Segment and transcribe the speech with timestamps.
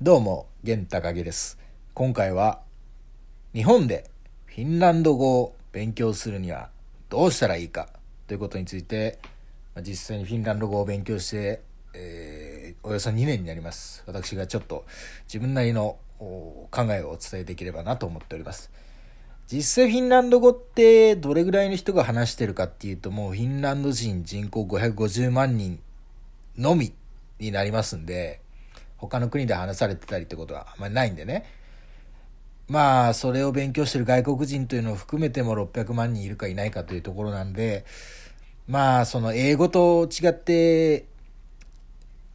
[0.00, 1.58] どうも、玄高木です。
[1.92, 2.60] 今回は、
[3.52, 4.08] 日本で
[4.46, 6.70] フィンランド語を勉強するには
[7.08, 7.88] どうしたらいいか
[8.28, 9.18] ということについて、
[9.82, 11.62] 実際にフィンランド語を勉強して、
[11.94, 14.04] えーおよそ2年になります。
[14.06, 14.84] 私がちょっと
[15.24, 18.70] 自分なりの考えをお伝えできればなと思っております。
[19.50, 25.80] 実際フィンランド語ってどれぐらいの人が話してるかっていうともうフィンランド人人口550万人
[26.56, 26.92] のみ
[27.40, 28.42] になりますんで、
[28.98, 31.46] 他の国で話されてたりってことはあんまりないんでね。
[32.68, 37.86] まあ、それを勉強してる外国人というのを含めても600万人いるかいないかというところなんで、
[38.66, 41.06] まあ、その英語と違って、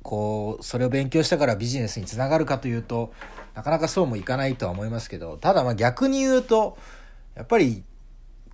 [0.02, 3.13] こう、それを勉強したからビジネスにつながるかというと、
[3.54, 6.77] なかなかそうもいかないとは思いますけど、ただまあ逆に言うと、
[7.35, 7.84] やっぱり、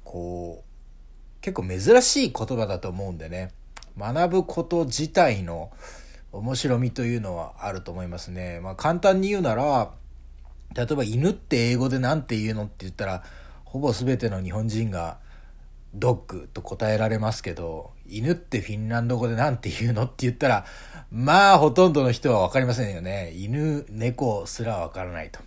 [0.04, 3.54] こう、結構珍しい言葉だと思うんでね、
[3.98, 5.72] 学ぶこと自体の
[6.32, 8.60] 面白みというのはあると思いますね。
[8.62, 9.92] まあ簡単に言うなら、
[10.76, 13.24] 例えば犬って英語で何て言うのって言ったら、
[13.66, 15.18] ほぼ全ての日本人が
[15.94, 20.66] ドッグと答えられますけど、犬ってフィンランド語で何て言うのって言ったら、
[21.12, 23.32] まあほとんどの人は分かりませんよね。
[23.36, 25.40] 犬、猫すら分からないと。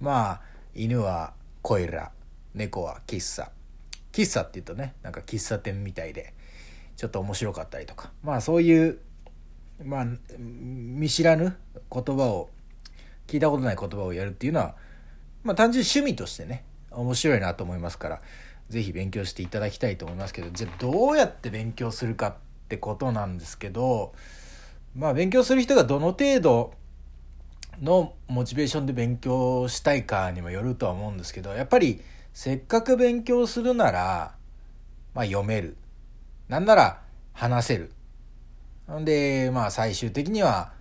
[0.00, 0.40] まあ、
[0.74, 2.10] 犬はコイラ、
[2.54, 3.50] 猫は喫茶。
[4.12, 6.34] 喫茶って言うとね、なんか喫茶店みたいで、
[6.96, 8.12] ちょっと面白かったりとか。
[8.22, 8.98] まあそういう、
[9.82, 10.06] まあ、
[10.38, 11.56] 見知らぬ
[11.92, 12.50] 言葉を、
[13.26, 14.76] 聞いたことない言葉をやるっていうのは、
[15.42, 18.22] まあ単純に趣味としてね、面白いなと思いますから、
[18.68, 22.34] ぜひ勉強していただきたいと思いますけど、じゃあどうやって勉強するかっ
[22.68, 24.12] てことなんですけど、
[24.94, 26.74] まあ勉強する人がどの程度
[27.82, 32.00] のモチベーションで勉強したいかにもよるとは思うんですけど、やっぱり
[32.32, 34.34] せっかく勉強するなら、
[35.14, 35.76] まあ読める。
[36.48, 37.92] なんなら話せる。
[38.98, 40.72] んで、まあ最終的には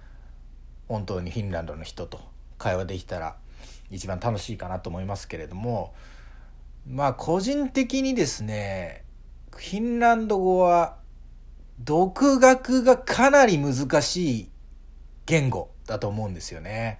[0.88, 2.20] 本当にフィンランドの人と
[2.58, 3.36] 会話できたら
[3.90, 5.94] 一番楽しいかなと思いますけれども、
[6.90, 9.04] まあ個人的にですね、
[9.52, 10.98] フィンランド語は
[11.80, 14.50] 独学がかなり難しい
[15.26, 17.00] 言語だと思うんですよね。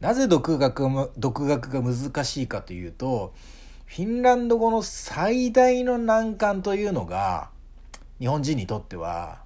[0.00, 3.34] なぜ独学独学が難しいかというと、
[3.86, 7.50] フィンランド語の最大の難関というのが、
[8.18, 9.45] 日本人にとっては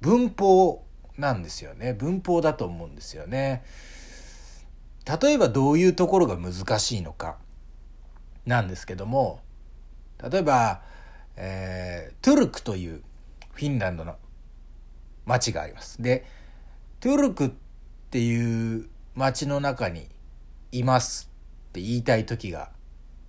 [0.00, 0.84] 文法
[1.18, 1.92] なんですよね。
[1.92, 3.62] 文法だと思うんですよね。
[5.22, 7.36] 例えばどういうところが難しいのか
[8.46, 9.40] なんですけども、
[10.30, 10.82] 例えば、
[11.36, 13.02] えートゥルクという
[13.54, 14.16] フィンランドの
[15.24, 16.02] 町があります。
[16.02, 16.26] で、
[17.00, 17.50] トゥルクっ
[18.10, 20.08] ていう町の中に
[20.72, 21.30] います
[21.70, 22.70] って言いたい時が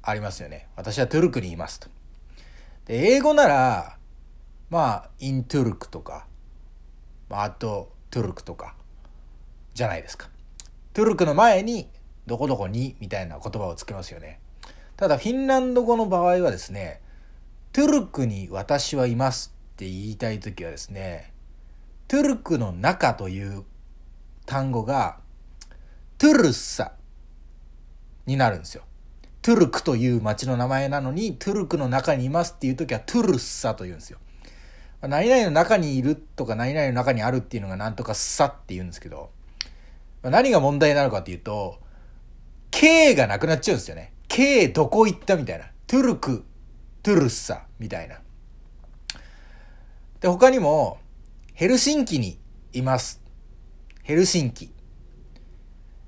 [0.02, 0.68] ありますよね。
[0.76, 1.90] 私はトゥルクにいますと。
[2.86, 3.98] で、英語なら、
[4.70, 6.26] まあ、イントゥルクとか、
[7.40, 8.76] あ、と、トゥルクとか、
[9.74, 10.30] じゃないですか。
[10.94, 11.90] トゥルクの前に、
[12.26, 14.40] どこどこに、みたいな言葉をつけますよね。
[14.98, 17.02] ただ、フィンランド語の場合はですね、
[17.74, 21.34] トゥルクに私はいますって言いたいときはですね、
[22.08, 23.64] トゥルクの中という
[24.46, 25.20] 単語が、
[26.18, 26.92] トゥルッサ
[28.26, 28.84] になるんですよ。
[29.42, 34.20] トゥルクという町の名前なのに、トゥルクの中にいますっていうときはトゥルッサと言うんですよ。
[35.02, 39.32] 何々の中にいるとか何々の中にあるっていうのがなんとかさって言うんですけど、
[40.24, 41.80] 何が問題なのかっていうと、
[42.70, 44.14] K がなくなっちゃうんですよね。
[44.28, 45.66] K どこ行ったみたいな。
[45.88, 46.46] トゥルク、
[47.04, 48.20] トゥルッサみたいな。
[50.20, 51.00] で、他にも、
[51.54, 52.40] ヘルシンキに
[52.72, 53.22] います。
[54.04, 54.72] ヘルシンキ。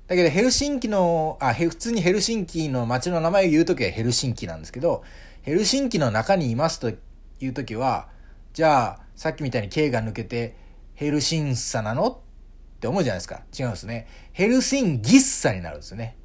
[0.06, 5.02] だけど、ヘルシンキの、あ、普通にヘルシンキの街の名前を言うときはヘルシンキなんですけど、
[5.42, 8.08] ヘルシンキの中にいますというときは、
[8.54, 10.54] じゃあ、さっきみたいに K が抜けて、
[10.94, 13.42] ヘルシンサなのって思うじゃないですか。
[13.58, 14.06] 違うんですね。
[14.32, 16.16] ヘルシンギッサになるんですよね。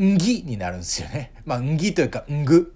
[0.00, 1.32] んぎになるんですよね。
[1.44, 2.72] まあ、んぎというか、んぐ。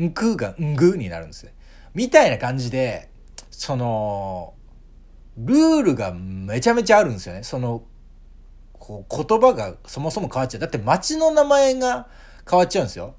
[0.00, 1.52] んくがんぐになるんですね。
[1.94, 3.10] みたいな感じで、
[3.50, 4.54] その、
[5.36, 7.42] ルールがめちゃめちゃあるんですよね。
[7.42, 7.82] その、
[8.74, 10.60] こう言葉がそもそも変わっちゃう。
[10.60, 12.06] だって街の名前が
[12.48, 13.16] 変わっちゃうんですよ。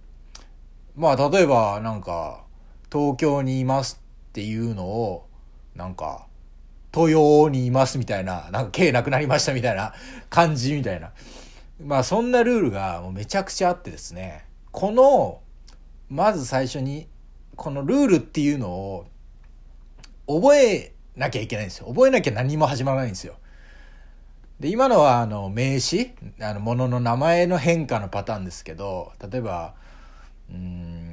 [0.96, 2.46] まあ、例えば、なんか、
[2.90, 4.03] 東京にいます
[4.34, 5.28] っていうのを、
[5.76, 6.26] なんか、
[6.92, 9.94] 東洋にいますみたいな、なんか K なくなりましたみたいな
[10.32, 11.12] 感じみたいな。
[11.80, 15.42] まあそんなルールがもうめちゃくちゃあってですね、この、
[16.10, 17.08] まず最初に、
[17.56, 19.06] このルールっていうのを
[20.28, 21.86] 覚えなきゃいけないんですよ。
[21.90, 23.36] 覚えなきゃ何も始まらないんですよ。
[24.60, 29.76] で、今のはあの名詞、あの物の名前の変化のパターンですけど、例えば、
[30.50, 31.13] うん、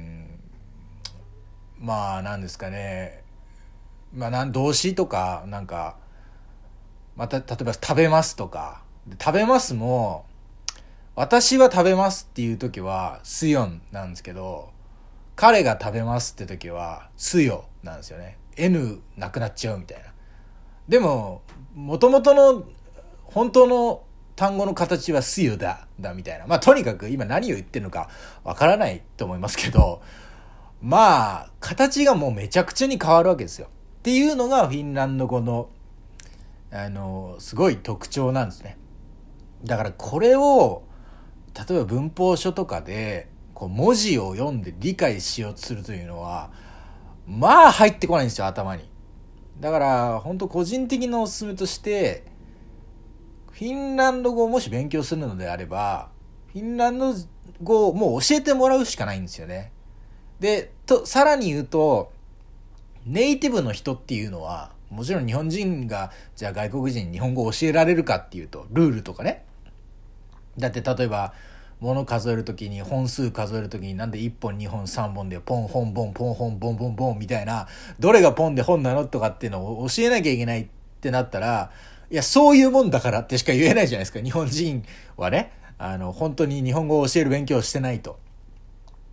[1.81, 3.23] まあ何ですかね、
[4.13, 5.97] まあ動詞とか、なんか、
[7.15, 8.83] また、例えば食べますとか、
[9.19, 10.25] 食べますも、
[11.15, 14.69] 私は食べますっていう時は、スヨンなんですけど、
[15.35, 18.37] 彼が食べますって時は、スヨなんですよね。
[18.57, 20.05] N なくなっちゃうみたいな。
[20.87, 21.41] でも、
[21.73, 22.63] もともとの、
[23.23, 24.03] 本当の
[24.35, 26.45] 単語の形はスヨだ、だみたいな。
[26.45, 28.09] まあ、とにかく今何を言ってるのか
[28.43, 30.01] わからないと思いますけど、
[30.81, 33.67] まあ、形がもうめちゃくちゃに変わるわけですよ。
[33.99, 35.69] っていうのがフィンランド語の、
[36.71, 38.77] あの、すごい特徴なんですね。
[39.63, 40.83] だからこれを、
[41.55, 46.51] 例えば文法書とかで、こう文字を読んで理解しようとするというのは、
[47.27, 48.89] まあ入ってこないんですよ、頭に。
[49.59, 52.25] だから、本当個人的なおすすめとして、
[53.51, 56.09] フィンランド語をもし勉強するのであれば、
[56.51, 57.13] フィンランド
[57.61, 59.71] 語をもう教えてもらうしかないんですよね。
[60.41, 62.11] で、と、さらに言うと、
[63.05, 69.45] ネイティブの人っていうのは、もちろん日本人が、じゃあ外国人に日本語を教えられるかっていうと、ルールとかね。
[70.57, 71.33] だって例えば、
[71.79, 77.67] 物数える時に本数数える時になんで1本2本3本でポン本ボンポン本ボンボンボンみたいな
[77.99, 80.67] どれがポンで本なのとかっていうのを教えなきゃいけないっ
[81.01, 81.71] てなったら
[82.11, 84.19] いやそういうもんだからってしか言えないじゃないですか。
[84.19, 84.83] 日本人
[85.17, 85.53] はね。
[85.79, 88.19] あの本当に日本語を教える勉強をしてないと。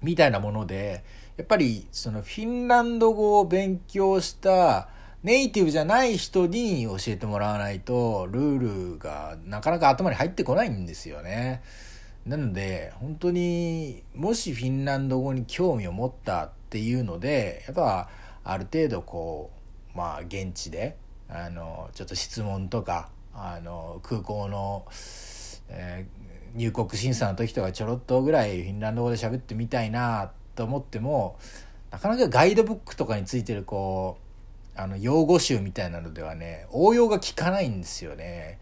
[0.02, 1.02] みたいなもので
[1.38, 4.88] やっぱりそのフィンランド語を勉強した
[5.22, 11.62] ネイティブじゃない人に教えてもらわないとルールがなかなか頭に入ってこないんですよね。
[12.26, 18.10] なので本当にもしフィンランド語に興味を持ったっていうのでやっぱ
[18.42, 19.52] ある程度こ
[19.94, 20.96] うまあ現地で
[21.28, 24.86] あのちょっと質問とかあの空港の、
[25.68, 31.38] えー、入国審査の時とかちょろっとぐらいフィンランド語で喋ってみたいなっと思っても
[31.92, 34.18] なかなかガイドブックとかについてるこ
[34.76, 38.58] うあの用語集みたいなのではね応用が効かないんですよね。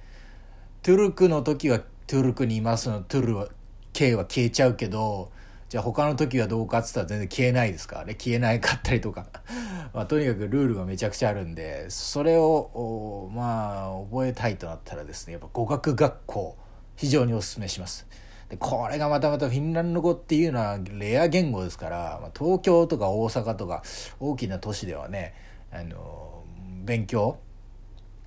[0.82, 3.48] トゥルクの時はトゥルクにいますのトゥルは
[3.94, 5.30] K は消えちゃうけど
[5.70, 7.96] じゃあ他の時はどうかっつったら全然消えないですか？
[8.00, 9.26] らね消えないかったりとか
[9.94, 16.56] まあ、とにかくルールがめちゃくちゃあるんでそれをまあ覚えたいとなったらですねやっぱ語学学校
[16.96, 18.06] 非常におすすめします。
[18.48, 23.82] でこれがまたまたフィンランド語っていうのはレア言語ですから、まあ、東京とか大阪とか
[24.20, 25.34] 大きな都市ではね
[25.72, 26.44] あの
[26.84, 27.38] 勉強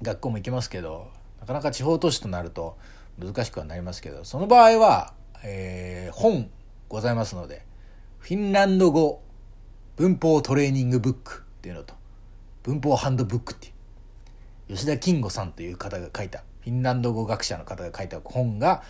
[0.01, 2.77] 学校も行けますけどなかなか地方都市となると
[3.17, 5.13] 難しくはなりますけどその場合は、
[5.43, 6.49] えー、本
[6.89, 7.65] ございますので
[8.19, 9.21] フィンランド語
[9.95, 11.93] 文法トレーニングブックっていうのと
[12.63, 13.71] 文法ハンドブックってい
[14.69, 18.83] う吉田金吾さんという方が書いたフィンランド語学者の方が書いた本が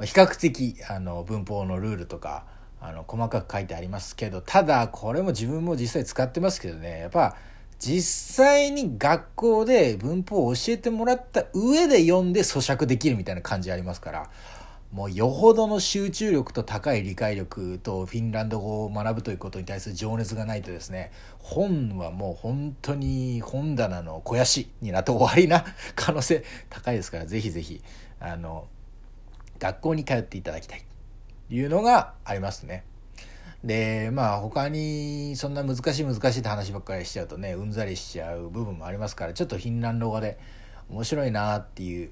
[0.00, 2.46] 比較的あの文法のルールとか
[2.80, 7.36] あの細かく書いてありますけどただこれも自分も実際使ってますけどねやっぱ
[7.78, 14.30] 実際に学校で文法を教えてもらった上で読んで咀嚼できるみたいな感じありますから
[14.94, 25.64] もうよほどの集中力と高い理解力とフィンランド語を学ぶということに対する情熱がないとですね本はもう本当に本棚の肥やしになって終わりな
[25.96, 27.82] 可能性高いですからぜひぜひ
[28.20, 28.68] あの
[29.64, 30.84] 学校に通っていただきたい。
[31.48, 32.84] というのがありますね。
[33.64, 40.38] でまあ他にそんな難しい難しいって話ばっかりしちゃうとねうんざりしちゃう部分もありますからちょっとフィンランド語で
[40.90, 42.10] 面白いなっていう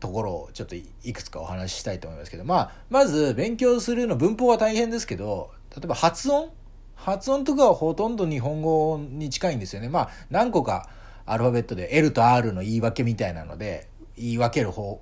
[0.00, 6.50] ところをちょっといくつかお話ししたいと思いますけどまあまず勉強するの文法は大変ですけど例えば発音？
[6.96, 9.88] 発音とかはほとんど日本語に近いんですよね。
[9.88, 10.88] まあ何個か
[11.24, 13.86] アルファベットで L と R の言い訳みたいなので
[14.16, 15.00] 言い分ける方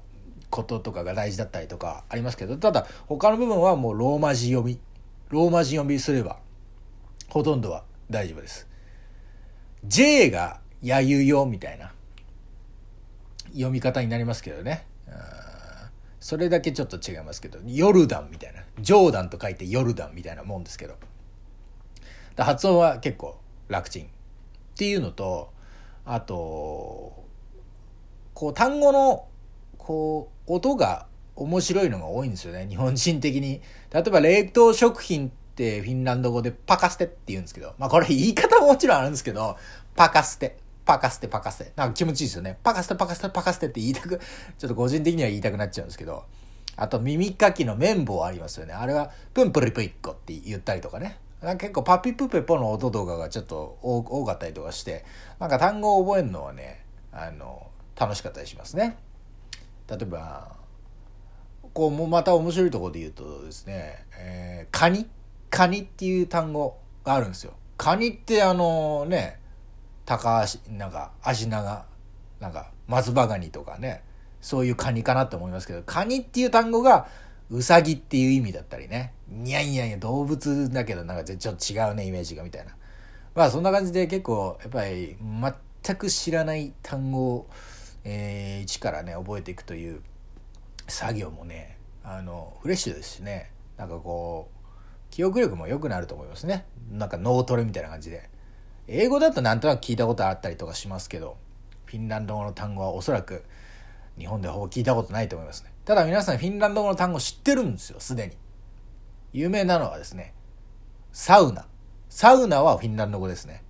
[0.50, 4.78] こととかが大事だったりとかありますけど、ただ他の部分はもうローマ字読み。
[5.28, 6.38] ローマ字読みすれば、
[7.28, 8.66] ほとんどは大丈夫です。
[9.84, 11.92] J がやゆよみたいな
[13.52, 14.86] 読み方になりますけどね。
[16.18, 18.62] それだけちょっと違いますけど、ヨルダンみたいな。
[18.78, 20.96] ジョーダンと書いてヨルダンみたいなもんですけど。
[22.36, 23.38] 発音は結構
[23.68, 24.04] 楽ちん。
[24.04, 24.08] っ
[24.76, 25.50] ていうのと、
[26.04, 27.24] あと、
[28.34, 29.28] こう単語の
[29.84, 32.66] こう音が面白いのが多いんですよね。
[32.68, 33.62] 日本人的に。
[33.92, 37.74] 例えば冷凍食品ってフィンランド語でパカステって言うんですけど。
[37.78, 39.56] まあこれ言い方ももちろんあるんですけど。
[39.96, 40.58] パカステ。
[40.84, 41.72] パカステパカステ。
[41.76, 42.58] なんか気持ちいいですよね。
[42.62, 44.20] パカステパカステパカステって言いたく
[44.58, 46.24] ちょっと個人的には言いたくなっちゃうんですけど。
[46.76, 48.74] あと耳かきの綿棒ありますよね。
[48.74, 51.18] あれはプンプリプイッコって言ったりとかね。
[51.40, 55.04] なんか結構パピプペポの音動画がちょっと多かったりとかして。
[55.38, 57.66] なんか単語を覚えるのはねあの
[57.98, 58.98] 楽しかったりしますね。
[59.90, 60.56] 例えば
[61.74, 65.06] こうもまた面白いところで言うとですね、えー、カニ？
[65.50, 67.54] カニっていう単語があるんですよ。
[67.76, 69.40] カニってあのね
[70.06, 71.84] 高足なんか足長
[72.38, 74.04] なんか松葉ガニとかね
[74.40, 77.08] そういうカニかなと思いますけど、カニっていう単語が、
[77.50, 79.12] ウサギっていう意味だったりね。
[79.44, 82.74] いやいやいや、動物だけど、なんかちょっと違うね、イメージがみたいな。
[83.34, 85.14] まあそんな感じで結構、やっぱり
[85.84, 87.50] 全く知らない単語を、
[88.04, 90.02] えー、一からね、覚えていくという
[90.88, 94.60] 作業もね、あの、フレッシュですしね、なんかこう、
[95.10, 96.66] 記憶力も良くなると思いますね。
[96.90, 98.28] なんか脳トレみたいな感じで。
[98.86, 101.36] 英語だとなんとなく聞いたことあったりとかしますけど、
[101.84, 103.44] フィンランド語の単語はおそらく
[104.18, 105.72] 日本でほぼ聞いたことないと思いますね。
[105.84, 108.36] ただ皆さんフィンランド語の単語知ってるんですよ、すでに。
[109.32, 110.34] 有名なのはですね、
[111.12, 111.66] サウナ。
[112.08, 113.62] サウナはフィンランド語ですね。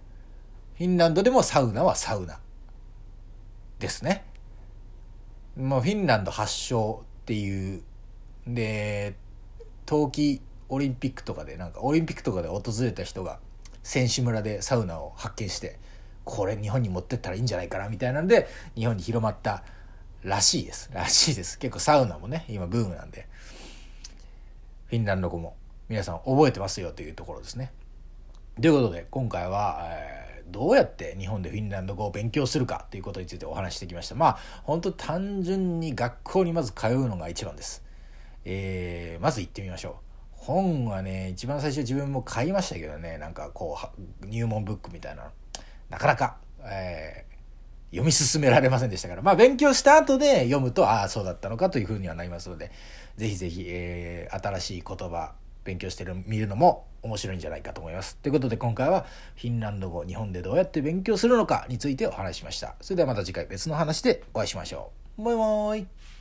[0.76, 2.40] フィンランドでもサウナはサウナ。
[3.80, 4.24] ですね。
[5.56, 7.82] もうフィンランド発祥っていう、
[8.46, 9.16] で、
[9.86, 13.40] 冬季オリンピックとかで、なんかオリンピックとかで訪れた人が、
[13.82, 15.78] 選手村でサウナを発見して、
[16.24, 18.46] これ日本に持ってったらいいんじゃないかなみたいなんで、
[18.76, 19.64] 日本に広まった
[20.22, 20.90] らしいです。
[20.92, 21.58] らしいです。
[21.58, 23.26] 結構サウナもね、今ブームなんで、
[24.86, 25.56] フィンランド語も
[25.88, 27.72] 皆さん覚えてますよというところですね。
[28.60, 30.19] ということで、今回は、えー、
[30.50, 34.14] どうやって日本でフィンランド語を勉強するかということについてお話してきました。
[34.14, 37.84] まあ、本当単純に学校にまず通うのが一番です。
[38.44, 39.94] えー、まず行ってみましょう。
[40.32, 43.78] 本はね、一番最初自分も買いましたけどね、なんかこ
[44.22, 45.30] う、入門ブックみたいな、
[45.90, 52.70] なかなか、えー、読み進められませんでしたから、まあ勉強した後で読むと、ああ、そうだったのかというふうにはなりますので、
[53.16, 58.16] ぜひぜひ、えー、新しい言葉、勉強してる見るのも面白いんじゃないかと思います。
[58.16, 62.76] ということで今回はフィンランド語、日本でどうやって勉強するのかについてお話しました。
[62.80, 65.24] それではまた次回別の話でお会いしましょう。
[65.24, 66.19] バイバーイ。